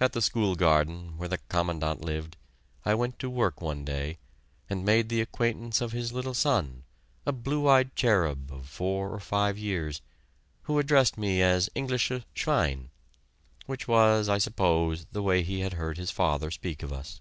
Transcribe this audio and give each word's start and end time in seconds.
At 0.00 0.12
the 0.12 0.20
school 0.20 0.56
garden, 0.56 1.16
where 1.18 1.28
the 1.28 1.38
Commandant 1.38 2.00
lived, 2.00 2.36
I 2.84 2.96
went 2.96 3.20
to 3.20 3.30
work 3.30 3.60
one 3.60 3.84
day, 3.84 4.18
and 4.68 4.84
made 4.84 5.08
the 5.08 5.20
acquaintance 5.20 5.80
of 5.80 5.92
his 5.92 6.12
little 6.12 6.34
son, 6.34 6.82
a 7.24 7.30
blue 7.30 7.68
eyed 7.68 7.94
cherub 7.94 8.50
of 8.52 8.68
four 8.68 9.10
or 9.14 9.20
five 9.20 9.56
years, 9.56 10.02
who 10.62 10.80
addressed 10.80 11.16
me 11.16 11.42
as 11.42 11.70
"Englisches 11.76 12.24
Schwein," 12.34 12.88
which 13.66 13.86
was, 13.86 14.28
I 14.28 14.38
suppose, 14.38 15.06
the 15.12 15.22
way 15.22 15.44
he 15.44 15.60
had 15.60 15.74
heard 15.74 15.96
his 15.96 16.10
father 16.10 16.50
speak 16.50 16.82
of 16.82 16.92
us. 16.92 17.20